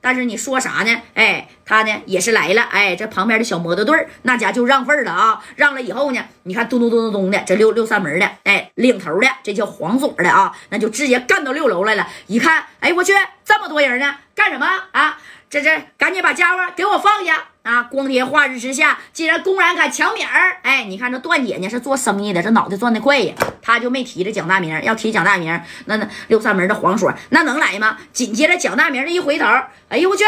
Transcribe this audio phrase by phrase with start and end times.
[0.00, 1.02] 但是你说啥呢？
[1.14, 12.06] 哎，他呢也是来了，哎，这旁边的小摩托队那家就让份了啊，让了以后呢，你看咚咚咚咚咚的，这六六扇门的，哎，领头的这叫黄总的啊，那就直接干到六楼来了。
[12.26, 13.12] 一看，哎，我去，
[13.50, 15.18] 这么多人呢，干什么啊？
[15.48, 17.82] 这这，赶紧把家伙给我放下啊！
[17.82, 20.60] 光天化日之下，竟然公然敢抢米儿！
[20.62, 24.80] 哎，你看这段姐呢是做生意的，这脑袋转的快呀，他就没提这蒋大明。
[24.84, 27.98] 要提蒋大明，那那六扇门的黄锁那能来吗？
[28.12, 29.44] 紧接着蒋大明这一回头，
[29.88, 30.22] 哎呦我去，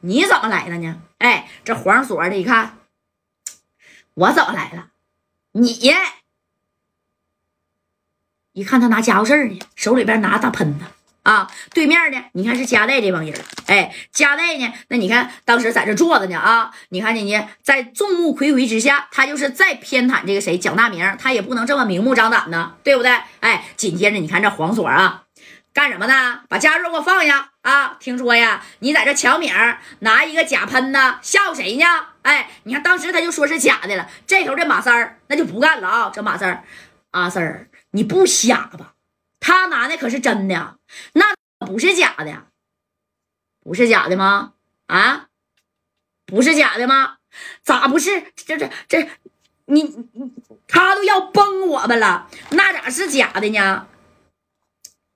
[0.00, 1.00] 你怎么来了呢？
[1.18, 2.76] 哎，这黄锁的一看，
[4.14, 4.88] 我怎么来了？
[5.52, 5.78] 你
[8.52, 10.84] 一看他拿家伙事儿呢，手里边拿大喷子。
[11.28, 12.24] 啊，对面呢？
[12.32, 14.72] 你看是加代这帮人，哎，加代呢？
[14.88, 16.70] 那你看当时在这坐着呢啊！
[16.88, 23.14] 你看人家在众目睽睽之下，他就是再偏袒这个谁蒋大明，他也不能这么明目张胆呢，对不对？
[23.40, 25.24] 哎，紧接着你看这黄锁啊，
[25.74, 26.40] 干什么呢？
[26.48, 27.98] 把家伙给我放下啊！
[28.00, 29.52] 听说呀，你在这抢米，
[29.98, 31.84] 拿一个假喷呢，吓唬谁呢？
[32.22, 36.10] 哎，你看当时他就说是假的了，这头这马三儿那就不干了啊！
[36.10, 36.64] 这马三儿，
[37.10, 38.94] 阿三儿，你不瞎吧？
[39.40, 40.78] 他拿的可是真的，
[41.12, 41.34] 那
[41.66, 42.46] 不是假的，
[43.60, 44.54] 不是假的吗？
[44.86, 45.28] 啊，
[46.26, 47.18] 不是假的吗？
[47.62, 48.32] 咋不是？
[48.34, 49.08] 这这这，
[49.66, 50.08] 你
[50.66, 53.86] 他都要崩我们了，那咋是假的呢？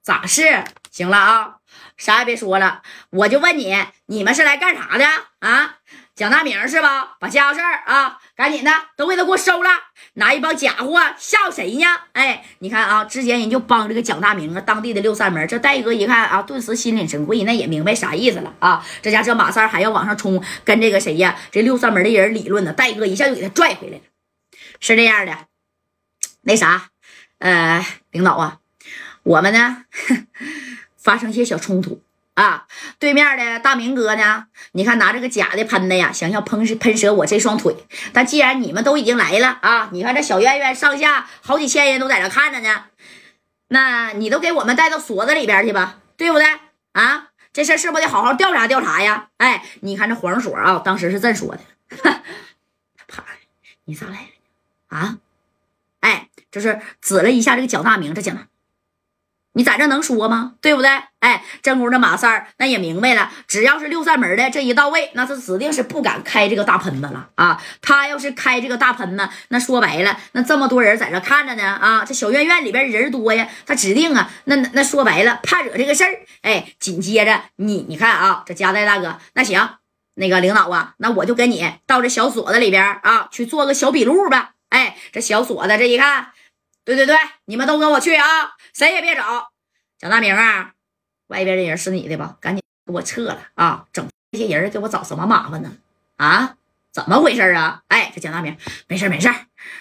[0.03, 0.65] 咋是？
[0.91, 1.61] 行了啊，
[1.97, 3.75] 啥也别说了，我就问你，
[4.07, 5.07] 你们是来干啥的
[5.39, 5.79] 啊？
[6.15, 7.17] 蒋大明是吧？
[7.19, 9.71] 把家伙事儿啊，赶紧的都给他给我收了，
[10.15, 11.87] 拿一帮假货吓唬谁呢？
[12.13, 15.49] 哎，你看啊，之前人就帮这个蒋大明啊，当地的六扇门。
[15.49, 18.85] 这戴哥一看啊，顿时心领神会，那也明白啥意思了啊。
[19.01, 21.39] 这家这马三还要往上冲，跟这个谁呀？
[21.51, 22.75] 这六扇门的人理论呢。
[22.75, 24.03] 戴哥一下就给他拽回来了，
[24.81, 25.47] 是这样的。
[26.43, 26.91] 那啥，
[27.39, 28.59] 呃，领导啊，
[29.23, 29.85] 我们呢
[30.99, 32.03] 发生些小冲突。
[32.35, 32.67] 啊，
[32.99, 34.47] 对面的大明哥呢？
[34.73, 37.77] 你看拿这个假的喷的呀，想要喷喷折我这双腿。
[38.13, 42.85] 但既然你们都已经来了啊，你看这小院院上下好几千人都在这看着呢，
[43.69, 46.47] 那你都给我们带到所子里边去吧，对不对？
[46.93, 49.29] 啊，这事是不得好好调查调查呀？
[49.37, 51.61] 哎，你看这黄锁啊，当时是这么说的：，
[53.09, 53.25] 啪，
[53.85, 54.29] 你咋来了？
[54.89, 55.19] 啊，
[56.01, 58.47] 哎，就是指了一下这个蒋大明，这蒋大。
[59.55, 60.55] 你在这能说吗？
[60.61, 60.91] 对不对？
[61.21, 67.63] 哎，真姑那马三儿那也明白了，只要是六扇门的这一到位，那他指定是不敢开这个大喷子了啊！
[67.81, 72.05] 他要是开这个大喷子，那说白了，那这么多人在这看着呢啊！
[72.05, 76.11] 这小院院里边人多呀，他指定啊，那那说白了，怕惹这个事儿。
[76.41, 79.69] 哎，紧接着你你看啊，这加代大哥，那行，
[80.15, 84.55] 那个领导啊，那我就跟你到这小锁子里边啊去做个小笔录吧。
[84.71, 86.29] 哎，这小锁子这一看。
[86.85, 88.25] 对对对，你们都跟我去啊，
[88.75, 89.23] 谁也别走。
[89.99, 90.73] 蒋大明啊，
[91.29, 92.37] 外边的人是你的吧？
[92.41, 93.87] 赶紧给我撤了啊！
[93.93, 95.73] 整这些人给我找什么麻烦呢？
[96.17, 96.57] 啊，
[96.93, 97.83] 怎么回事啊？
[97.87, 98.57] 哎，这蒋大明，
[98.89, 99.33] 没事没事。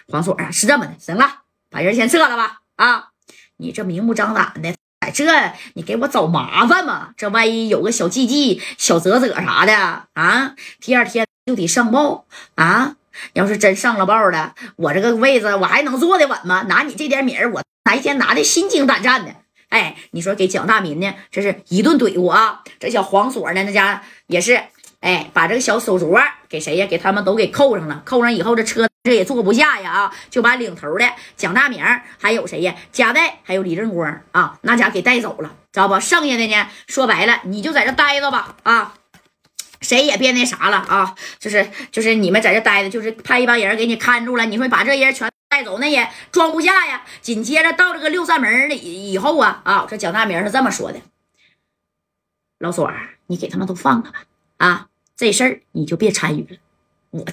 [0.09, 1.41] 黄锁啊，是这么的，行了，
[1.71, 2.61] 把人先撤了吧。
[2.75, 3.09] 啊，
[3.57, 5.25] 你这明目张胆的在这，
[5.73, 7.15] 你给我找麻烦吗？
[7.17, 12.95] 这万一有个小记记、小啧啧啥的啊，第二天就得上报啊。
[13.33, 16.65] 要是真上了报了，我这个位子我还能坐得稳吗？
[16.67, 19.35] 拿你这点米儿，我哪一天拿的心惊胆战的？
[19.69, 22.61] 哎，你说给蒋大民呢，这是一顿怼我啊！
[22.77, 24.61] 这小黄锁呢，那家也是，
[24.99, 26.85] 哎，把这个小手镯给谁呀？
[26.85, 28.01] 给他们都给扣上了。
[28.05, 30.13] 扣上以后，这车这也坐不下呀啊！
[30.29, 31.05] 就把领头的
[31.37, 31.81] 蒋大明
[32.19, 32.75] 还有谁呀？
[32.91, 35.97] 贾代还有李正光啊，那家给带走了，知道不？
[36.01, 38.95] 剩下的呢，说白了，你就在这待着吧啊！
[39.81, 41.15] 谁也别那啥了啊！
[41.39, 44.45] 就是就是你们在这待着，就是派一帮人给你看住了。
[44.45, 47.03] 你说把这些人全带走，那也装不下呀。
[47.21, 51.01] 紧接着到这个六扇门里以后啊啊，这蒋大明是这么说的
[52.59, 52.91] ：“老锁，
[53.27, 54.23] 你给他们都放了吧
[54.57, 54.87] 啊！
[55.15, 56.57] 这事儿你就别参与了，
[57.09, 57.25] 我。”